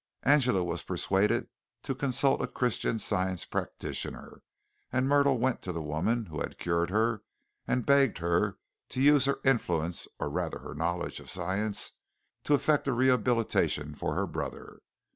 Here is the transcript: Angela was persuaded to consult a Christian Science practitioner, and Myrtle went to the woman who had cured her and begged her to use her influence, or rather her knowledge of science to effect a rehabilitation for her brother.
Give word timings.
Angela 0.23 0.63
was 0.63 0.81
persuaded 0.81 1.47
to 1.83 1.93
consult 1.93 2.41
a 2.41 2.47
Christian 2.47 2.97
Science 2.97 3.45
practitioner, 3.45 4.41
and 4.91 5.07
Myrtle 5.07 5.37
went 5.37 5.61
to 5.61 5.71
the 5.71 5.79
woman 5.79 6.25
who 6.25 6.41
had 6.41 6.57
cured 6.57 6.89
her 6.89 7.21
and 7.67 7.85
begged 7.85 8.17
her 8.17 8.57
to 8.89 8.99
use 9.03 9.25
her 9.25 9.37
influence, 9.45 10.07
or 10.19 10.31
rather 10.31 10.57
her 10.57 10.73
knowledge 10.73 11.19
of 11.19 11.29
science 11.29 11.91
to 12.45 12.55
effect 12.55 12.87
a 12.87 12.93
rehabilitation 12.93 13.93
for 13.93 14.15
her 14.15 14.25
brother. 14.25 14.79